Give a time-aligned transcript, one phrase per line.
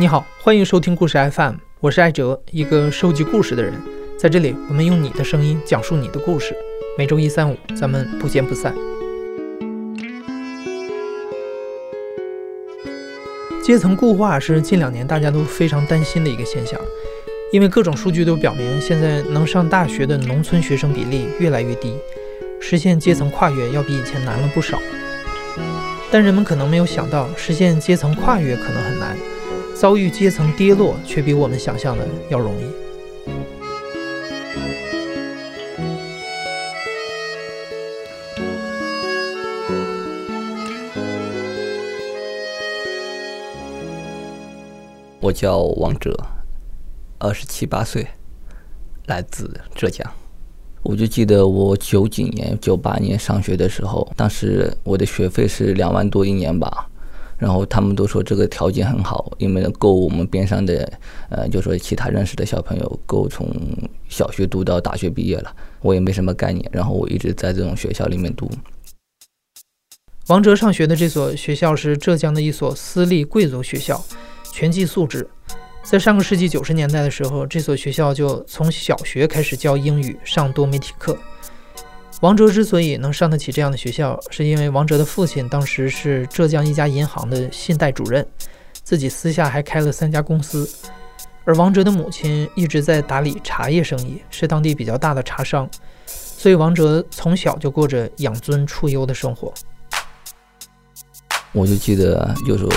[0.00, 3.74] 你好，欢迎收听故事 FM，我是艾哲，一个收集故事的人。
[4.16, 6.54] 在这里，我们用你的声音讲述你的故事。
[6.96, 8.72] 每周一、三、五，咱们不见不散。
[13.60, 16.80] 阶层固化是近两年大家都非常担心的一个现象，
[17.52, 21.96] 因为各种数据都表明，现在能上大学的农村学生比例越来越低，
[22.60, 24.78] 实现阶层跨越要比以前难了不少。
[26.08, 29.16] 但人们可能没有想到，实现阶层跨越可能很难。
[29.80, 32.64] 遭遇阶层跌落，却比我们想象的要容易。
[45.20, 46.12] 我叫王哲，
[47.18, 48.04] 二十七八岁，
[49.06, 50.04] 来自浙江。
[50.82, 56.87] 我就记得我九几年、九八年上学的时候，当时我的学费是两万多一年吧。
[57.38, 60.92] 然后他们都说这个条件很好，因为够我们边上的，
[61.30, 63.48] 呃，就说其他认识的小朋友够从
[64.08, 65.54] 小学读到大学毕业了。
[65.80, 68.50] 我也没什么概念，然后我一直在这种学校里面读。
[70.26, 74.04] 王哲上学的这所学校是浙江的一所私立贵族学校，
[74.52, 75.26] 全寄宿制。
[75.84, 81.16] 在上个世纪九十年代的时候，这所学校就从小学开始教英语，上多媒体课。
[82.20, 88.26] 王哲之所以能上得起这样的学校，是因为王哲的父亲当时是浙江一家银行的信贷主任，
[88.82, 90.68] 自己私下还开了三家公司。
[91.44, 95.70] 而王哲的母亲一直在打理茶叶生意，是当地比较大的茶商，
[96.06, 99.54] 所以王哲从小就过着养尊处优的生活。
[101.52, 102.70] 我就记得，有时候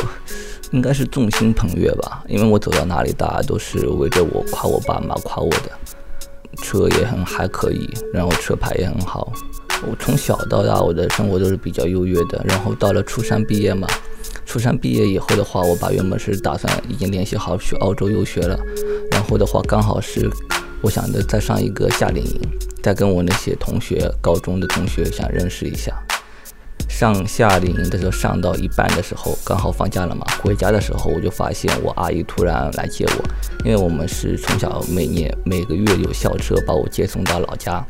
[0.72, 5.72] 应该是众星捧月吧，因为我走到哪里，大家都是围着我夸我爸妈，夸我的。
[6.62, 9.32] 车也很还可以，然后车牌也很好。
[9.84, 12.44] 我从小到大，我的生活都是比较优越的。
[12.48, 13.88] 然后到了初三毕业嘛，
[14.46, 18.60] 初三毕业以后的话，我爸原本是打算已经联系好去澳洲游学了。
[19.12, 20.30] 然后的话，刚好是
[20.82, 22.42] 我想着再上一个夏令营，
[22.84, 25.92] 再跟我那些同学，高中的同学想认识一下。
[26.92, 30.24] 上夏令营的时候，上到一半的时候，刚好放假了嘛。
[30.44, 33.24] 回家的时候，我就发现我阿姨突然来接我，
[33.66, 37.84] 因为我们是从小每年每个月有校车把我接送到老家，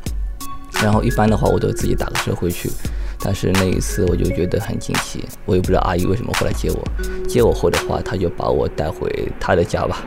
[0.81, 2.69] 然后一般的话我都自己打个车回去。
[3.19, 7.27] 但是那一次我就觉得很惊奇，我也不知道阿姨为什么会来接我。
[7.27, 9.97] 接我后的话，她就把我带回她的家吧。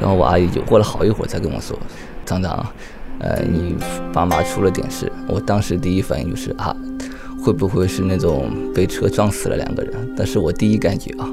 [0.00, 1.78] 然后我阿姨就过了好一会儿才跟我说
[2.24, 2.64] ：“厂长。”
[3.20, 3.76] 呃，你
[4.12, 6.74] 爸妈出了点事，我当时第一反应就是啊，
[7.42, 9.92] 会不会是那种被车撞死了两个人？
[10.16, 11.28] 但是我第一感觉啊，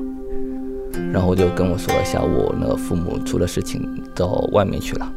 [1.14, 5.12] 然后就跟我说了一下，我那父母出了事情到外面去了，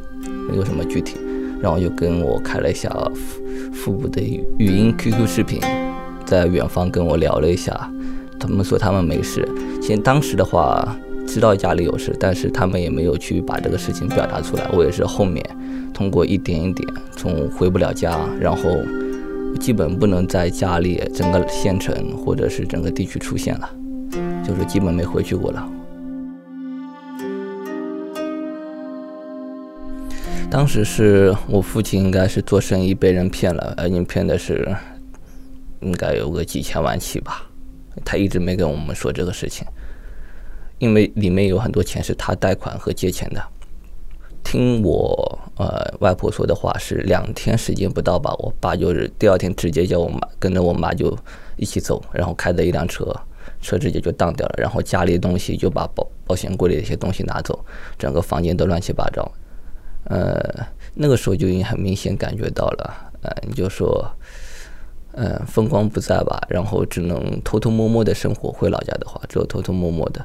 [0.51, 1.17] 没有什么具体，
[1.61, 3.43] 然后就跟我开了一下父
[3.73, 5.61] 父母的语音 QQ 视频，
[6.27, 7.91] 在远方跟我聊了一下，
[8.39, 9.49] 他们说他们没事，
[9.81, 10.97] 其实当时的话
[11.27, 15.43] 知道家里有事，但是他们也没有去把这个事情表达出来，我也是后面。
[15.99, 18.63] 通过一点一点，从回不了家，然后
[19.59, 23.69] 基本不能在家里整个县城或者是整个地区出现了，
[24.47, 25.69] 就是基本没回去过了。
[30.49, 34.73] 当时是我父亲应该是做生意被人骗了，而且骗的是
[35.81, 37.43] 应该有个几千万起吧，
[38.05, 39.67] 他一直没跟我们说这个事情，
[40.79, 43.43] 因为里面有很多钱是他贷款和借钱的。
[44.45, 51.17] 听我呃外婆说的话，是两天时间不到吧，我爸就是第二天直接叫我妈跟着我妈就
[51.57, 53.15] 一起走，然后开的一辆车，
[53.61, 57.59] 车直接就当掉了，然后家里的东西就把保保险柜里的一些东西拿走，
[57.99, 59.31] 整个房间都乱七八糟。
[60.05, 60.41] 呃，
[60.95, 64.11] 那个时候就已经很明显感觉到了，呃，你就说，
[65.13, 70.25] 呃，风光不在吧，然后只能偷偷摸摸的生活，回老家的话，只有偷偷摸摸的。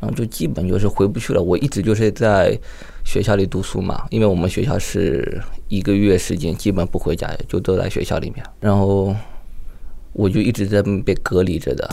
[0.00, 1.42] 然后就基本就是回不去了。
[1.42, 2.58] 我一直就是在
[3.04, 8.44] 学校里读书嘛，因为我们学校是一个月时间基本不回家，就都在学校里面。
[8.60, 9.14] 然后
[10.12, 11.88] 我就一直在被隔离着的。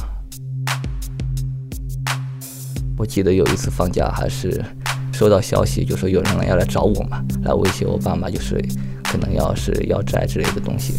[2.97, 4.63] 我记得有一次放假，还是
[5.11, 8.55] 收到消息，就说有人要来找我嘛，来威胁我爸妈，就是
[9.03, 10.93] 可能要是要债之类的东西。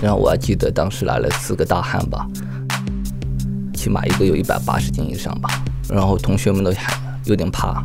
[0.00, 2.26] 然后我还记得当时来了四个大汉吧，
[3.74, 5.64] 起码一个有一百八十斤以上吧。
[5.92, 6.92] 然后同学们都还
[7.24, 7.84] 有点怕，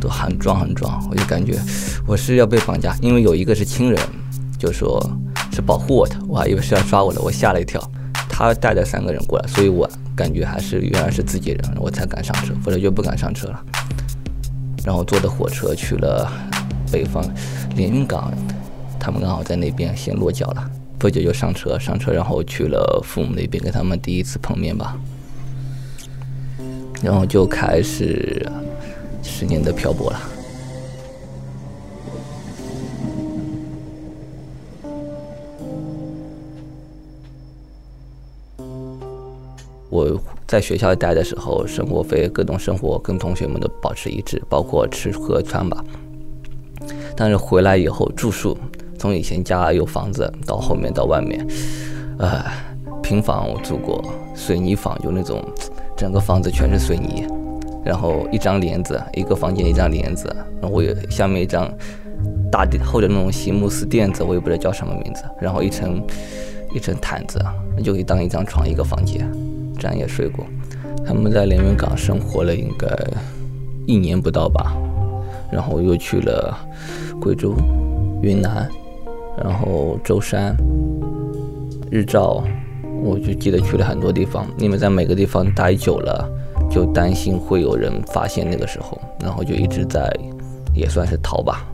[0.00, 1.58] 都很壮很壮，我就感觉
[2.06, 4.00] 我是要被绑架，因为有一个是亲人，
[4.58, 5.04] 就说
[5.52, 7.82] 是保护我的，我还以为是要抓我的，我吓了一跳。
[8.28, 13.62] 他带着三个人过来，所以我感觉还是原来是自己人，我才敢上车，否则就不敢上车了。
[14.84, 16.30] 然后坐的火车去了
[16.90, 17.22] 北方
[17.76, 18.32] 连云港，
[18.98, 24.96] 他们刚好在那边先落脚了，不久就上车，上车然后去了父母那边，跟他们第一次碰面吧。
[27.02, 28.46] 然后就开始
[29.22, 30.20] 十年的漂泊了。
[39.90, 45.84] 我在学校待的时候，生活费、各种生活跟同学们都保持一致，包括吃喝穿吧。
[47.14, 48.56] 但是回来以后住宿，
[48.98, 51.46] 从以前家有房子到后面到外面，
[52.18, 52.42] 呃，
[53.02, 54.02] 平房我住过，
[54.34, 55.44] 水泥房就那种，
[55.96, 57.26] 整个房子全是水泥，
[57.84, 61.70] 然后一张帘子，一个房间一张帘子，然后我有下面一张
[62.50, 66.02] 大厚的那种席慕斯垫子，我也不知道叫什么名字，然后一层
[66.74, 67.38] 一层毯子，
[67.82, 69.30] 就可以当一张床一个房间。
[69.78, 70.44] 这样也睡过，
[71.04, 72.86] 他们在连云港生活了应该
[73.86, 74.76] 一年不到吧，
[75.50, 76.56] 然后又去了
[77.20, 77.54] 贵州、
[78.22, 78.68] 云南，
[79.42, 80.54] 然后舟山、
[81.90, 82.44] 日照，
[83.02, 84.46] 我就记得去了很多地方。
[84.58, 86.30] 因为在每个地方待久了，
[86.70, 90.10] 就担心会有人发现那个时候，然后就一直在，
[90.74, 91.68] 也算是逃吧。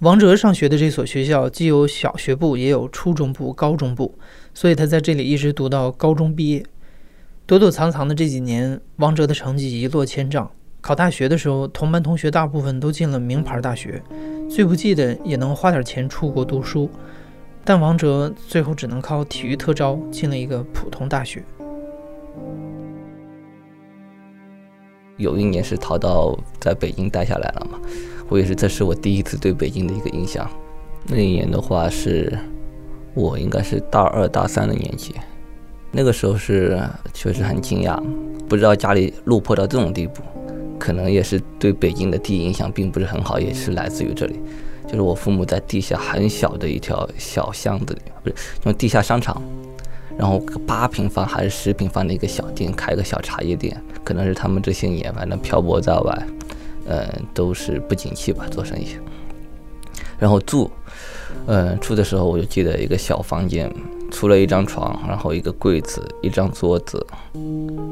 [0.00, 4.14] 王哲上学的这所学校既有小学部，也有初中部、高中部，
[4.54, 6.64] 所以他在这里一直读到高中毕业。
[7.46, 10.48] 躲躲藏藏的这几年，王哲的成绩一落千丈。
[10.80, 14.00] 考大学的时候，同班同学大部分都进了名牌大学，
[14.48, 16.88] 最不济的也能花点钱出国读书。
[17.68, 21.44] 但王哲最后只能靠体育特招进了一个普通大学。
[25.18, 27.78] 有一年是逃到在北京待下来了嘛。
[28.30, 30.50] 我也是，这是我第一次对北京的一个印象。
[31.08, 32.38] 那一年的话，是
[33.12, 35.14] 我应该是大二大三的年纪。
[35.90, 36.80] 那个时候是
[37.12, 38.02] 确实很惊讶，
[38.48, 40.22] 不知道家里落魄到这种地步。
[40.78, 44.40] 可能也是对北京的第一印象并不是很好，也是来自于这里。
[44.88, 49.40] 就是我父母在地下很小的一条小巷子里，不是用地下商场，
[50.16, 53.80] 然后八平方还是十平方的一个小店，开个小茶叶店。
[54.02, 56.26] 可能是他们这些年反正漂泊在外。
[56.90, 58.96] 嗯，都是不景气吧，做生意。
[60.18, 60.70] 然后住，
[61.44, 63.70] 嗯，住的时候我就记得一个小房间，
[64.10, 67.06] 除了一张床，然后一个柜子，一张桌子，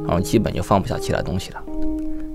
[0.07, 1.63] 然后基本就放不下其他东西了。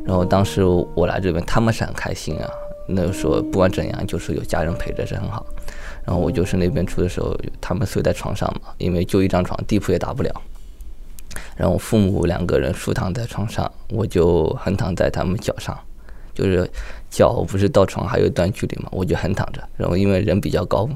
[0.06, 2.48] 然后当时我来这边，他们是很开心啊，
[2.94, 5.46] 那个时候不管怎样，就是有家人陪着是很好。
[6.06, 10.42] 然后我就是那边住的时候，他们睡在床上嘛，因为就一张床，地铺也打不了。
[11.56, 15.78] 然后父母两个人竖躺在床上，我就横躺在他们脚上。
[16.34, 16.68] 就是
[17.10, 20.90] 脚不是到床还有一段距离嘛，我就横躺着，然后因为人比较高，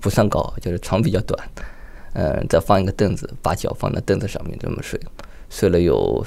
[0.00, 1.48] 不算高，就是床比较短，
[2.12, 5.00] 嗯，再放一个凳子，把脚放在凳子上面这么睡，
[5.48, 6.22] 睡了有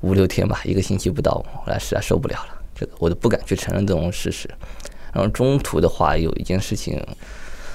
[0.00, 4.48] 五六天吧，一个星期不到，后来实在受不了了，这个我都不敢去承认这种事实。
[5.12, 7.02] 然后中途的话有一件事情，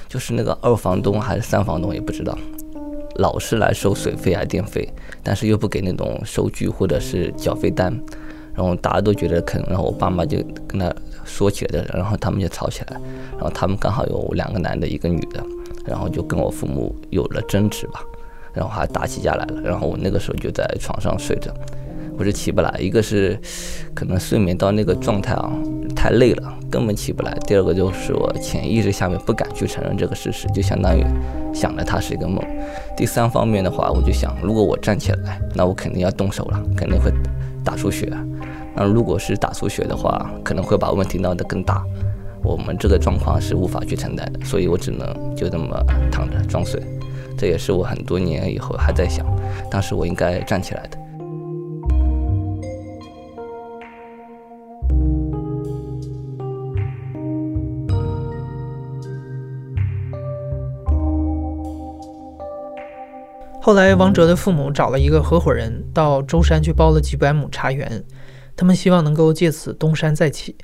[0.08, 2.38] 就是那个二房东还是三房东也不知道，
[3.16, 4.88] 老是来收水费啊电费，
[5.22, 7.94] 但是又不给那种收据或者是缴费单。
[8.56, 10.94] 然后大家都觉得坑，然后我爸妈就跟他
[11.26, 13.02] 说起来的，然后他们就吵起来，
[13.32, 15.44] 然后他们刚好有两个男的，一个女的，
[15.88, 18.02] 然后就跟我父母有了争执吧，
[18.54, 21.52] 然后还打起架来了，然后我那个时候就在床上睡着，
[22.18, 23.40] 我是起不来，一个是
[23.94, 25.52] 可能睡眠到那个状态啊，
[25.96, 31.04] 太累了，根本起不来；第二个就是我潜意识下面不敢去承认这个事实，就相当于
[31.54, 32.44] 想着它是一个梦；
[32.96, 37.12] 第三方面的话，我就想，如果我站起来，那我肯定要动手了，肯定会。
[37.66, 38.12] 打出血，
[38.76, 41.82] 那如果是打出血的话，可能会把问题闹得更大。
[42.44, 46.84] 我们这个状况是无法去承担的，所以我只能就这么躺着装睡。
[47.38, 49.26] 这也是我很多年以后还在想，
[49.72, 50.98] 当时我应该站起来的。
[63.66, 68.04] 后来，王哲的父母找了一个合伙人到舟山去包了几百亩茶园，
[68.58, 70.58] 他们希望能够借此东山再起。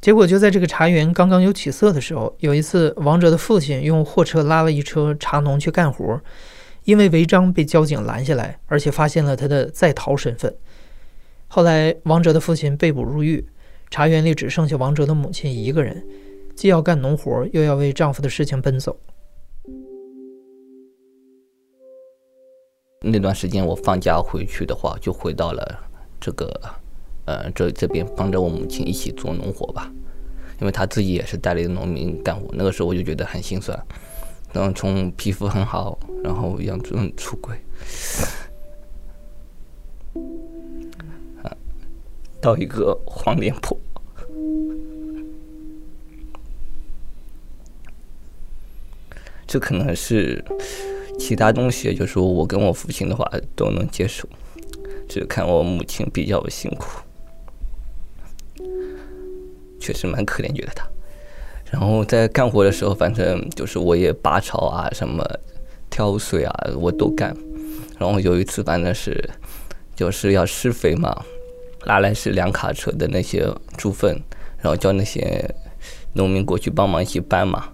[0.00, 6.20] 结果就在这个茶园刚刚有起色的时候，有一次，王哲的父亲用货车拉了一车茶农去干活，
[6.84, 10.54] 因为违章被交警拦下来，而且发现了他的在逃身份。
[11.48, 13.44] 后来，王哲的父亲被捕入狱，
[13.90, 16.04] 茶园里只剩下王哲的母亲一个人，
[16.54, 18.96] 既要干农活，又要为丈夫的事情奔走。
[23.02, 25.88] 那段时间我放假回去的话，就回到了
[26.20, 26.60] 这个，
[27.24, 29.90] 呃，这这边帮着我母亲一起做农活吧，
[30.60, 32.46] 因为她自己也是带领农民干活。
[32.52, 33.82] 那个时候我就觉得很心酸，
[34.52, 37.56] 然后从皮肤很好，然后养成出轨，
[42.38, 43.78] 到一个黄脸婆，
[49.46, 50.44] 这可能是。
[51.20, 54.26] 其他东西就是我跟我父亲的话都能接受，
[55.06, 57.02] 只看我母亲比较辛苦，
[59.78, 60.84] 确实蛮可怜，觉得他。
[61.70, 65.24] 然后在干活的时候，反正就是我也拔草啊，什么
[65.90, 67.36] 挑水啊，我都干。
[67.98, 69.30] 然后有一次，反正是
[69.94, 71.22] 就是要施肥嘛，
[71.84, 73.46] 拉来是两卡车的那些
[73.76, 74.20] 猪粪，
[74.58, 75.54] 然后叫那些
[76.14, 77.68] 农民过去帮忙一起搬嘛。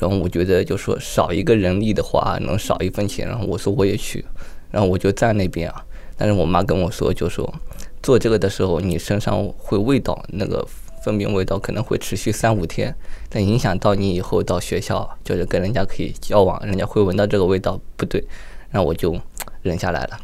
[0.00, 3.28] 然后我觉得就说少一个人力的话，能少一分钱。
[3.28, 4.24] 然后我说我也去，
[4.70, 5.84] 然后我就在那边啊。
[6.16, 7.54] 但是我妈跟我说，就说
[8.02, 10.66] 做这个的时候，你身上会味道，那个
[11.04, 12.94] 粪便味道可能会持续三五天，
[13.28, 18.22] 但影响到你以后到学校，就是跟人家可以交往，人家会闻到这个味道不对。
[18.70, 19.18] 然后我就
[19.62, 20.20] 忍下来了。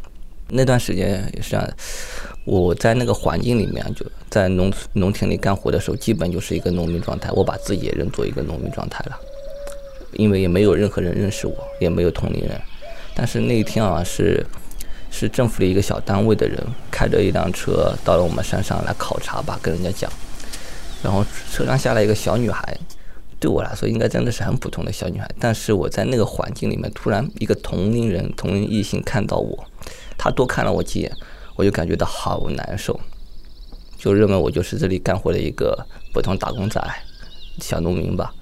[0.49, 1.69] 那段时间也是这样，
[2.45, 7.31] 我在那个环境里面，就在农农田里干活的时候，基本就是一个农民状态。
[7.33, 9.19] 我把自己也认作一个农民状态了。
[10.17, 12.61] 因为也没有任何人认识我，也没有同龄人。
[13.15, 14.45] 但是那一天啊，是
[15.11, 20.11] 是政府的一个小单位的人开着一辆车到了我们山上来考察吧，跟人家讲。
[21.03, 22.77] 然后车上下来一个小女孩，
[23.39, 25.31] 对我来说应该真的是很普通的小女孩。
[25.39, 29.65] 但是我在那个环境里面，突然一个同龄人、同龄异性看到我，
[30.19, 31.13] 他多看了我几眼，
[31.55, 32.99] 我就感觉到好难受，
[33.97, 36.83] 就认为我就是这里干活的一个普通打工仔、
[37.61, 38.35] 小农民吧。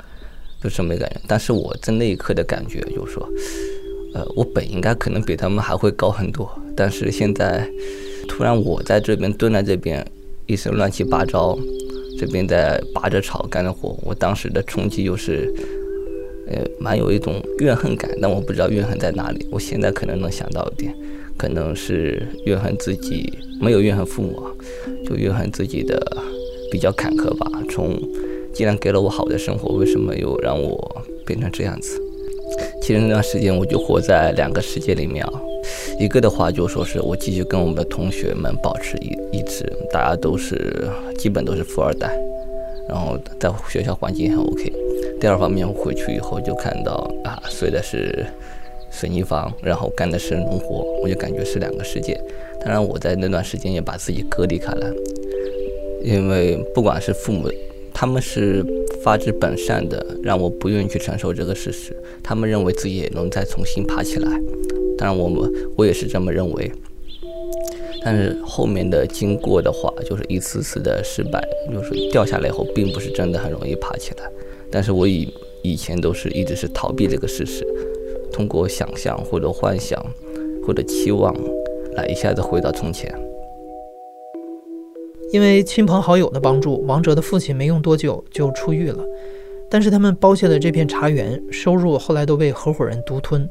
[0.65, 3.29] 就这么感觉，但是我在那一刻的感觉就是说，
[4.15, 7.69] 呃，我本应该可能比他们还会高很多，但是现在
[8.27, 10.03] 突然我在这边蹲在这边，
[10.47, 11.55] 一身乱七八糟，
[12.19, 15.53] 这边在拔着草干着活，我当时的冲击就是，
[16.49, 19.47] 呃，蛮有一种怨恨感，但我不知道怨恨在哪里。
[19.51, 20.97] 我现在可能能想到一点，
[21.37, 23.31] 可能是怨恨自己
[23.61, 24.43] 没有怨恨父母，
[25.07, 26.01] 就怨恨自己的
[26.73, 28.01] 比较坎坷吧，从。
[28.55, 32.01] 既然给了我好的生活，为什么又让我变成这样子？
[32.81, 35.33] 其实那段时间我就活在两个世界里面啊。
[35.99, 42.17] 一个的话就说是我继续跟我们的同学们保持一一致，大家都是基本都是富二代，
[42.89, 44.73] 然后在学校环境很 OK。
[45.21, 48.25] 第二方面，我回去以后就看到啊，睡的是
[48.91, 52.21] 水泥房，然后干的是农活，我就感觉是两个世界。
[52.61, 54.93] 当然，我在那段时间也把自己隔离开来，
[56.03, 57.51] 因为不管是父母。
[57.95, 58.63] 他们是
[59.03, 61.97] 发自本善的，让我不愿意去承受这个事实。
[62.23, 64.29] 他们认为自己也能再重新爬起来，
[64.99, 66.71] 当然我们我也是这么认为。
[68.05, 74.29] 但是后面的经过的话，就是一次次的失败，就是掉下来以后，并不是真的很容易爬起来。
[74.71, 75.33] 但是我以
[75.63, 77.65] 以前都是一直是逃避这个事实，
[78.31, 80.05] 通过想象或者幻想
[80.67, 81.35] 或者期望，
[81.95, 83.11] 来一下子回到从前。
[85.35, 89.05] 因为亲朋好友的帮助，王哲的父亲没用多久就出狱了。
[89.69, 93.51] 但是他们包下的这片茶园收入后来都被合伙人独吞，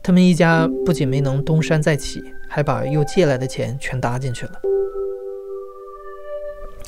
[0.00, 4.52] 他们一家不仅没能东山再起，还把又借来的钱全搭进去了。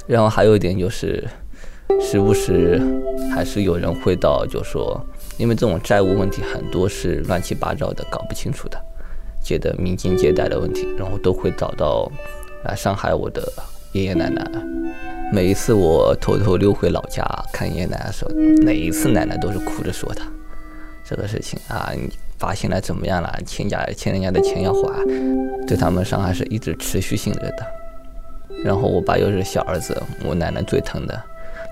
[0.07, 1.25] 然后还有一点就是，
[2.01, 2.81] 时不时
[3.35, 5.05] 还是有人会到，就说
[5.39, 8.79] 因为这种债务问题很多是乱七八糟的，搞不清楚的，
[9.43, 12.09] 借的民间借贷的问题，然后都会找到
[12.63, 13.43] 来伤害我的。
[13.97, 14.45] 爷爷奶奶，
[15.33, 18.31] 每一次我偷偷溜回老家看爷爷奶奶的时候，
[18.63, 20.21] 每一次奶奶都是哭着说的
[21.03, 23.41] 这个事情啊，你发现了怎么样了？
[23.47, 25.03] 欠家欠人家的钱要还，
[25.67, 27.51] 对他们伤害是一直持续性的。
[28.63, 31.19] 然后我爸又是小儿子，我奶奶最疼的，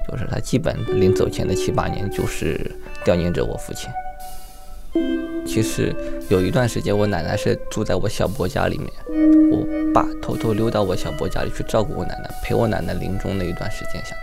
[0.09, 2.59] 就是他基本临走前的七八年就是
[3.05, 3.91] 惦念着我父亲。
[5.47, 5.95] 其实
[6.29, 8.91] 有一段时间，我奶奶是住在我小伯家里面，
[9.51, 14.17] 我爸偷偷溜到我小伯家里去照顾我奶奶，陪我奶奶临终那一段时间下。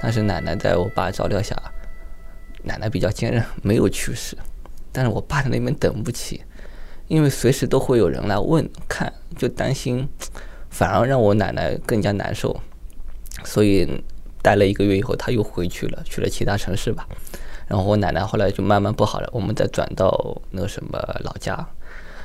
[0.00, 1.56] 但是奶奶在我爸照料下，
[2.62, 4.36] 奶奶比较坚韧，没有去世。
[4.92, 6.42] 但是我爸在那边等不起，
[7.08, 10.08] 因为随时都会有人来问看，就担心，
[10.70, 12.58] 反而让我奶奶更加难受。
[13.44, 14.02] 所以
[14.40, 17.06] 待了一个月以后，他又回去了，去了其他城市吧。
[17.68, 21.64] 然后我奶奶后来就慢慢不好了，我们再转到那个什么老家，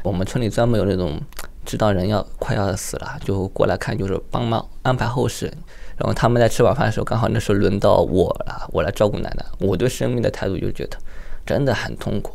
[0.02, 1.22] 我们村里专门有那种
[1.66, 5.54] 知道人要快要死了，就过来看，就是帮忙安排后事。
[5.96, 9.46] 然后他们在吃晚饭的时候，刚好那时候轮到我了，我来照顾奶奶。
[9.60, 10.98] 我对生命的态度就觉得
[11.46, 12.34] 真的很痛苦，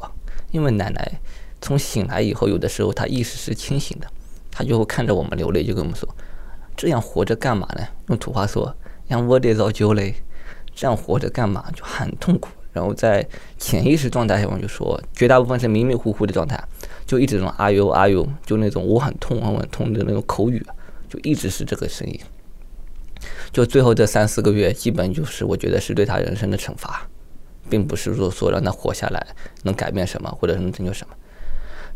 [0.52, 1.20] 因为奶奶
[1.60, 4.06] 从醒来以后，有的时候她意识是清醒的，
[4.52, 6.08] 她就会看着我们流泪，就跟我们说
[6.76, 8.72] ：“这样活着干嘛呢？”用土话说
[9.08, 10.14] ：“让我得遭酒嘞，
[10.74, 11.64] 这样活着干嘛？
[11.74, 13.26] 就很痛苦。”然后在
[13.58, 16.62] 潜意识状态下，我就说，绝大部分是迷迷糊糊的状态，
[17.06, 20.64] 就一直这种啊呦啊呦，就那种我很痛很痛的那种口语，
[21.08, 22.20] 就一直是这个声音。
[23.50, 27.08] 就最后这三四个月，基本就是我觉得是对他人生的惩罚，
[27.68, 29.26] 并不是说说让他活下来
[29.62, 31.14] 能改变什么或者能拯救什么。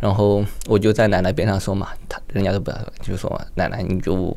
[0.01, 4.37] 然后我就在奶奶边上说嘛，他人家都不要，就说奶奶你就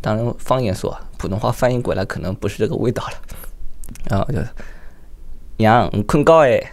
[0.00, 3.12] 当然方言说，普通话翻译过来可能不是这个味道了。
[4.08, 4.38] 然后就
[5.60, 6.72] 娘，你困觉哎，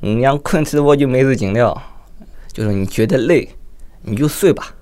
[0.00, 1.82] 你娘困死我就没事情了。
[2.52, 3.48] 就是你觉得累，
[4.02, 4.74] 你就睡吧，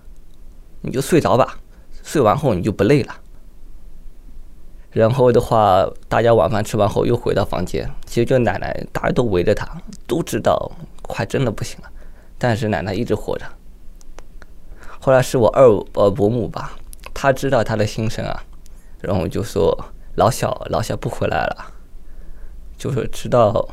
[0.83, 1.59] 你就睡着吧，
[2.03, 3.15] 睡完后你就不累了。
[4.91, 9.67] 然后的话，大家晚饭吃完后又回到房间，其实就奶奶，大家都围着她，
[10.07, 11.89] 都知道快真的不行了，
[12.37, 13.47] 但是奶奶一直活着。
[14.99, 16.77] 后来是我二呃伯母吧，
[17.15, 18.43] 她知道她的心声啊，
[19.01, 21.73] 然后就说老小老小不回来了，
[22.81, 23.69] 就是知道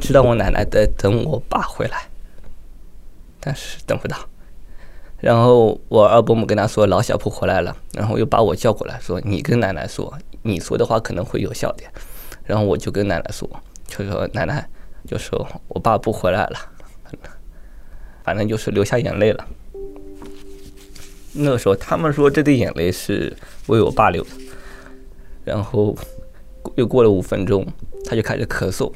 [0.00, 2.08] 知道我奶奶在等我爸回来，
[3.38, 4.16] 但是等不到。
[5.18, 11.92] 然后我二伯母跟他说老小不回来了，然后又把我叫过来说你跟奶奶说，你说的话可能会有效点。
[12.44, 13.46] 然后我就跟奶奶说，
[13.86, 14.66] 就说奶奶，
[15.06, 16.58] 就说我爸不回来了，
[18.24, 19.46] 反正就是流下眼泪了。
[21.38, 23.34] 那个时候他们说这滴眼泪是
[23.68, 24.30] 为我爸流的。
[25.44, 25.96] 然后
[26.74, 27.66] 又过了五分钟，
[28.04, 28.92] 他就开始咳嗽，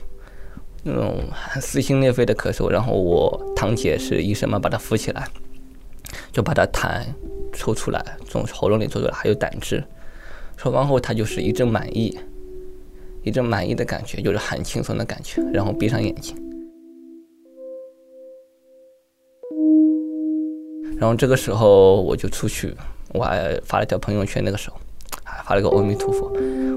[0.83, 1.23] 那种
[1.61, 2.69] 撕心裂肺的咳嗽。
[2.69, 5.27] 然后我堂姐是医生嘛，把他扶起来。
[6.31, 7.03] 就把他痰
[7.55, 9.83] 抽出来，从喉咙里抽出来，还有胆汁。
[10.59, 12.19] 抽完后，他就是一阵满意，
[13.23, 15.43] 一阵满意的感觉，就是很轻松的感觉。
[15.53, 16.37] 然后闭上眼睛，
[21.03, 22.73] 然后这个时候我就出去，
[23.09, 24.77] 我还发了条朋友圈，那个时候
[25.25, 26.33] 还发了个阿弥陀佛，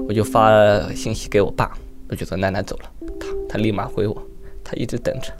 [0.08, 0.50] 我就发
[0.92, 1.78] 信息给我爸，
[2.08, 2.90] 我就说奶奶走了，
[3.20, 4.20] 他他立马回我，
[4.64, 5.32] 他一直等着，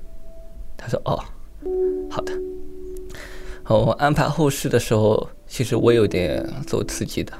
[0.76, 1.18] 他说哦，
[2.08, 2.32] 好的。
[3.64, 7.32] 我安排后事的时候，其实我有点走刺激的，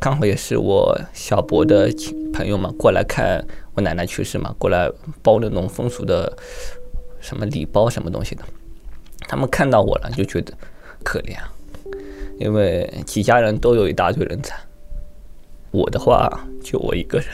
[0.00, 1.88] 刚好也是我小伯的
[2.32, 4.90] 朋友嘛，过来看我奶奶去世嘛，过来
[5.22, 6.36] 包那种风俗的
[7.20, 8.42] 什么礼包什么东西的，
[9.32, 10.52] 他们看到我了就觉得
[11.02, 11.38] 可怜，
[12.38, 14.54] 因为几家人都有一大堆人才，
[15.70, 17.28] 我的话就我一个人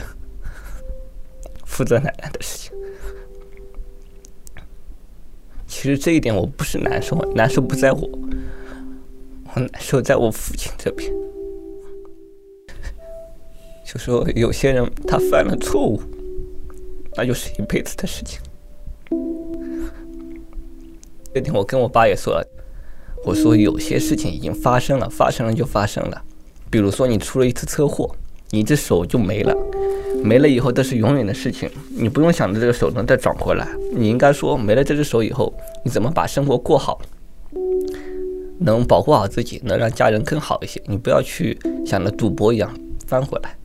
[1.65, 2.71] 负责奶奶的事情。
[5.67, 8.09] 其实这一点我不是难受，难受不在我，
[9.53, 11.11] 我难受在我父亲这边。
[13.83, 16.01] 就说有些人他犯了错误，
[17.17, 18.39] 那就是一辈子的事情。
[21.33, 22.47] 那天我跟我爸也说了，
[23.23, 26.21] 我说有些事情已经发生了，发生了就发生了。
[26.69, 28.15] 比如说你出了一次车祸，
[28.51, 29.55] 你这手就没了。
[30.23, 33.67] 没了以后都是永远的事情，你不用想着这个手能再长回来。
[33.93, 35.53] 你应该说，没了这只手以后，
[35.85, 36.99] 你怎么把生活过好，
[38.59, 40.81] 能保护好自己，能让家人更好一些。
[40.87, 42.73] 你不要去想着赌博一样
[43.07, 43.55] 翻回来。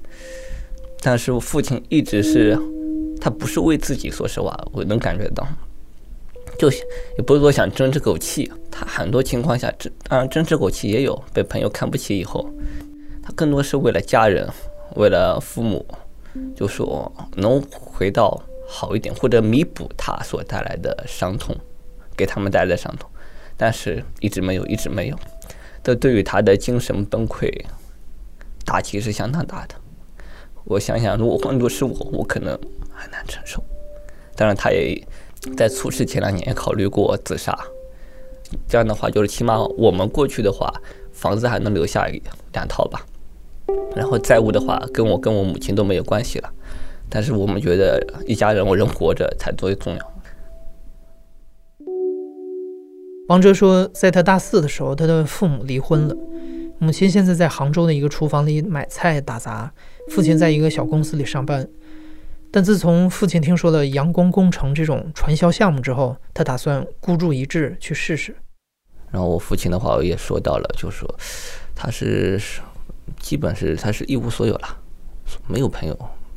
[1.01, 2.57] 但是我父亲一直是，
[3.21, 5.45] 他不是为自己，说实话，我能感觉到，
[6.59, 8.51] 就也不是说想争这口气。
[8.71, 12.49] 他很多情况下争，当然争这口气也有被朋友看不起以后，
[13.23, 14.49] 他更多是为了家人，
[14.97, 15.87] 为了父母。
[16.57, 21.55] 就说能回到好一点，或者弥补他所带来的伤痛，
[22.17, 23.09] 给他们带来的伤痛，
[23.57, 25.17] 但是一直没有，一直没有。
[25.81, 27.49] 这对于他的精神崩溃
[28.65, 29.77] 打击是相当大的。
[30.65, 32.59] 我想想，如果换作是我，我可能
[32.91, 33.63] 很难承受。
[34.35, 35.01] 当然，他也
[35.57, 37.59] 在出事前两年也考虑过自杀。
[38.69, 40.73] 这样的话，就是起码我们过去的话，
[41.13, 42.07] 房子还能留下
[42.53, 43.05] 两套吧。
[43.97, 46.51] 然后债务的话，跟我跟我母亲都没有关系了，
[47.09, 50.13] 但是我们觉得一家人，我人活着才最重要。
[53.29, 56.15] 王哲说，在他大四的时候，他的父母离婚了，
[56.79, 59.73] 母亲现在在杭州的一个厨房里买菜打杂，
[60.11, 61.67] 父亲在一个小公司里上班。
[62.55, 68.37] 但自从父亲听说了阳光工程这种传销项目之后，他打算孤注一掷去试试。
[69.11, 71.13] 然后我父亲的话我也说到了，就说
[71.75, 72.41] 他是。
[73.19, 74.79] 基本是他是一无所有了，
[75.47, 75.95] 没有朋友，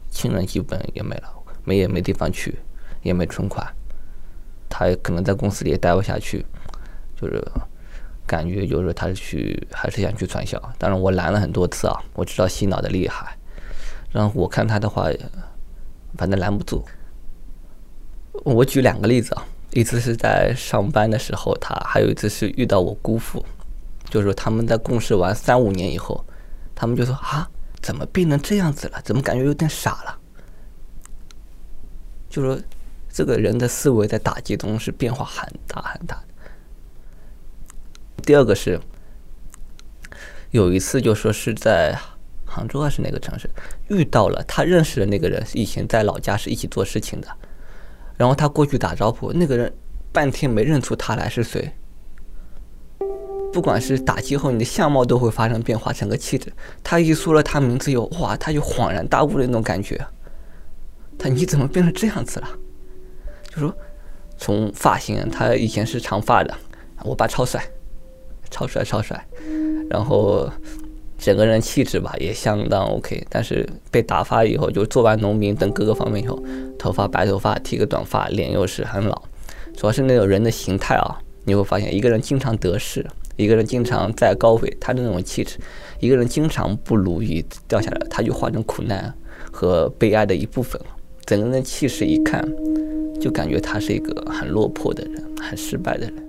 [0.09, 1.29] 亲人基本也没了，
[1.63, 2.59] 没也没地方去，
[3.03, 3.65] 也没存款，
[4.67, 6.45] 他可能在公司里也待不下去，
[7.15, 7.41] 就是
[8.25, 13.37] 感觉就是他去还是想去传销，当然我拦了很多次啊，我知道洗脑的厉害，
[14.11, 15.07] 然后我看他的话，
[16.17, 16.83] 反正拦不住。
[18.43, 23.45] 我举两个例子啊，一次是在上班的时候，他还有一次是遇到我姑父，
[24.09, 26.23] 就是他们在共事完三五年以后。
[26.79, 27.49] 他们就说啊，
[27.81, 29.01] 怎么变成这样子了？
[29.03, 30.19] 怎么感觉有点傻了？
[32.29, 32.59] 就说
[33.09, 36.23] 这个人的思维在打击中是变化很大很大的。
[38.23, 38.79] 第二个是
[40.51, 41.97] 有一次就说是在
[42.57, 43.47] 杭州还是哪个城市
[43.89, 47.27] 遇到了他认识的那个人，以前在老家是一起做事情的，
[48.17, 49.71] 然后他过去打招呼，那个人
[50.11, 51.71] 半天没认出他来是谁。
[53.53, 56.51] 不管是打击后，你的相貌都会发生变化，整个气质。
[56.83, 60.03] 他一说了他名字以后，哇，他就恍然大悟的那种感觉。
[61.17, 62.49] 他你怎么变成这样子了？
[63.49, 63.75] 就说
[64.37, 66.55] 从发型，他以前是长发的，
[67.03, 67.63] 我爸超帅，
[68.49, 69.25] 超帅超帅。
[69.89, 70.51] 然后
[71.17, 76.41] 整个人气质吧也相当 OK，但是被打发以后，就做完农民等各个方面以后，
[76.77, 79.21] 头发白头发，剃个短发，脸又是很老，
[79.75, 83.05] 主要是那种人的形态啊，你会发现一个人经常得势。
[83.35, 85.59] 一个人经常在高位，他的那种气质；
[85.99, 89.13] 一个人经常不如意掉下来，他就化成苦难
[89.51, 90.87] 和悲哀的一部分了。
[91.23, 92.43] 整个人的气势一看，
[93.21, 96.26] 就感觉他是一个很落魄的人，很失败的人。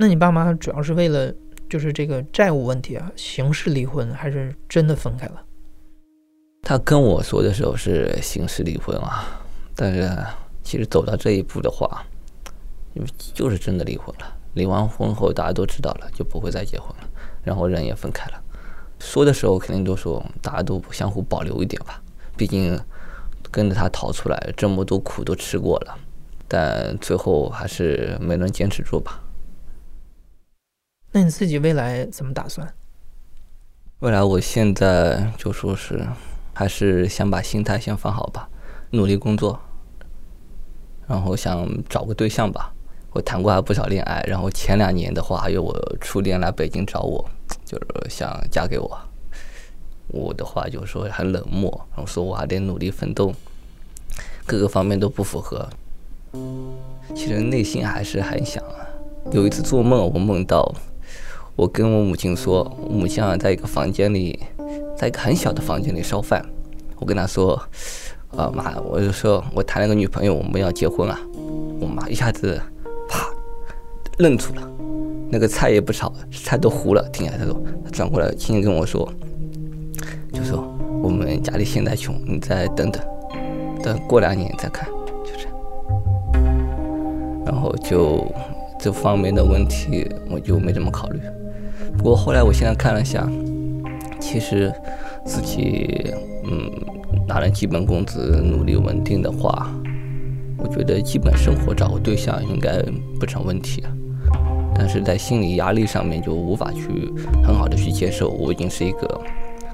[0.00, 1.30] 那你爸妈主要是为了
[1.68, 5.42] 就是这个债务问题啊，形式离婚，还是真的分开了？
[6.62, 9.42] 他跟我说的时候是形式离婚啊，
[9.76, 10.10] 但是
[10.64, 12.02] 其实走到这一步的话。
[13.34, 17.08] 就是真的离婚了，离完婚后大家都知道了，就不会再结婚了，
[17.44, 18.42] 然后人也分开了。
[18.98, 22.02] 说的时候肯定都说大家都相互保留一点吧，
[22.38, 22.76] 毕竟
[23.50, 25.94] 跟着他逃出来这么多苦都吃过了，
[26.48, 29.22] 但最后还是没能坚持住吧。
[31.12, 32.72] 那你自己未来怎么打算？
[33.98, 36.06] 未来我现在就说是
[36.54, 38.48] 还是想把心态先放好吧，
[38.90, 39.60] 努力工作，
[41.08, 42.72] 然后想找个对象吧。
[43.12, 47.28] 我谈过还不少恋爱，然后前两年的话，还有我初恋来北京找我，
[47.64, 48.98] 就是想嫁给我。
[50.06, 53.34] 我的话就是说很冷漠，然后说我还得努力奋斗，
[54.46, 55.68] 各个方面都不符合。
[57.16, 58.62] 其实内心还是很想。
[59.32, 60.72] 有一次做梦，我梦到
[61.60, 64.40] 我跟我母亲说，我母亲啊在一个房间里，
[64.96, 66.42] 在一个很小的房间里烧饭。
[66.98, 67.52] 我跟她说，
[68.34, 71.20] 啊妈，我就说我谈了个女朋友，我们要结婚啊。
[71.78, 72.58] 我妈一下子
[73.06, 73.28] 啪。
[74.20, 74.62] 愣住了，
[75.28, 77.06] 那个菜也不炒，菜都糊了。
[77.10, 79.06] 停下，她说，她转过来轻轻跟我说，
[80.32, 80.66] 就说
[81.02, 83.04] 我们家里现在穷，你再等等，
[83.82, 84.88] 等过两年再看，
[85.26, 85.52] 就这样。
[87.44, 88.26] 然后就
[88.78, 91.20] 这方面的问题，我就没怎么考虑。
[92.00, 93.28] 不过后来我现在看了一下，
[94.18, 94.72] 其实
[95.22, 96.72] 自己嗯
[97.28, 99.70] 拿了基本工资，努力稳定的话，
[100.56, 102.82] 我觉得基本生活找个对象应该
[103.18, 103.84] 不成问题。
[104.74, 107.12] 但是在心理压力上面就无法去
[107.44, 109.20] 很好的去接受，我已经是一个，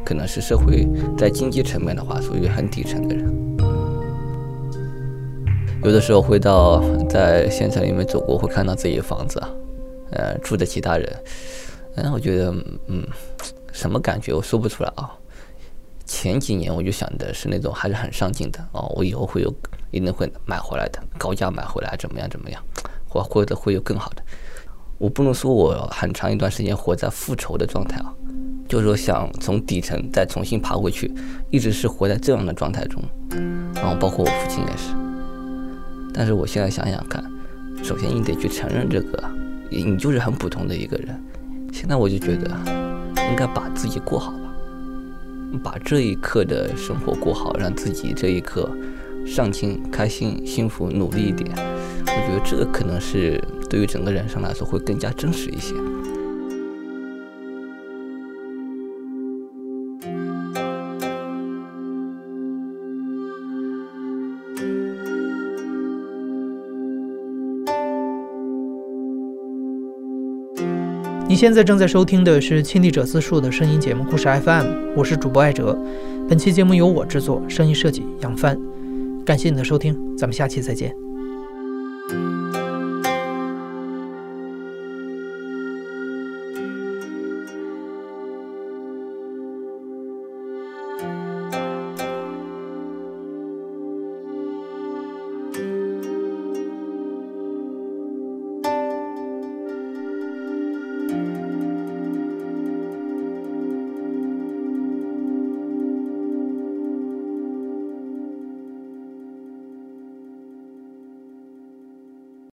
[0.05, 0.85] 可能是社会
[1.17, 3.33] 在经济层面的话属于很底层的人。
[5.85, 9.41] 有的时候会到在县城里面走过，会看到自己的房子，
[10.11, 11.09] 呃，住的其他人，
[11.97, 12.55] 嗯，我觉得，
[12.89, 13.07] 嗯，
[13.73, 15.11] 什么感觉我说不出来啊。
[16.05, 19.53] 前几年我就想的是那种还是很上进的哦，我以后会有
[19.91, 22.63] 一定会买回来的，高价买回来怎么样怎么样，
[23.09, 24.23] 或或者会有更好的。
[24.99, 28.15] 我不能说我很长一段时间活在复仇的状态啊，
[28.69, 31.13] 就是说想从底层再重新爬回去，
[31.51, 33.03] 一直是活在这样的状态中。
[33.75, 34.95] 然后包括我父亲也是。
[36.15, 37.23] 但是我现在想想看，
[37.83, 39.23] 首先你得去承认这个，
[39.71, 41.21] 你就是很普通的一个人。
[41.87, 42.51] 那我就觉得
[43.31, 44.53] 应该把自己过好吧，
[45.63, 48.71] 把这一刻的生活过好，让自己这一刻
[49.27, 51.51] 上进、开心、幸福、努力一点。
[52.07, 53.43] 我觉得这个可能是。
[53.69, 55.75] 对于整个人生来说，会更加真实一些。
[71.29, 75.77] 你现在正在收听的是《亲历者自述》的声音节目故事 FM，我是主播艾哲。
[76.29, 78.57] 本期节目由我制作，声音设计杨帆。
[79.25, 81.06] 感谢你的收听，咱们下期再见。